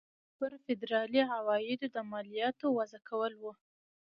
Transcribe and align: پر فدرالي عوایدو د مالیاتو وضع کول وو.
پر 0.37 0.51
فدرالي 0.63 1.21
عوایدو 1.35 1.87
د 1.95 1.97
مالیاتو 2.11 2.65
وضع 2.77 2.99
کول 3.09 3.33
وو. 3.37 3.51